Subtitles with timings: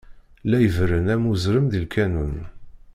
[0.49, 2.35] La iberren am uẓṛem di lkanun.